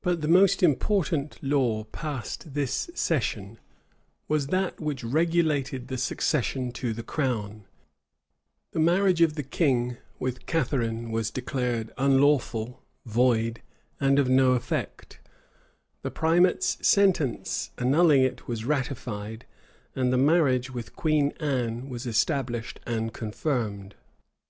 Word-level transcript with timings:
But 0.00 0.22
the 0.22 0.28
most 0.28 0.62
important 0.62 1.38
law 1.42 1.84
passed 1.84 2.54
this 2.54 2.88
session 2.94 3.58
was 4.26 4.46
that 4.46 4.80
which 4.80 5.04
regulated 5.04 5.88
the 5.88 5.98
succession 5.98 6.72
to 6.72 6.94
the 6.94 7.02
crown: 7.02 7.66
the 8.70 8.78
marriage 8.78 9.20
of 9.20 9.34
the 9.34 9.42
king 9.42 9.98
with 10.18 10.46
Catharine 10.46 11.10
was 11.10 11.30
declared 11.30 11.92
unlawful, 11.98 12.82
void, 13.04 13.60
and 14.00 14.18
of 14.18 14.26
no 14.26 14.52
effect: 14.52 15.20
the 16.00 16.10
primate's 16.10 16.78
sentence 16.80 17.72
annulling 17.76 18.22
it 18.22 18.48
was 18.48 18.64
ratified: 18.64 19.44
and 19.94 20.10
the 20.10 20.16
marriage 20.16 20.70
with 20.70 20.96
Queen 20.96 21.30
Anne 21.40 21.90
was 21.90 22.06
established 22.06 22.80
and 22.86 23.12
confirmed. 23.12 23.96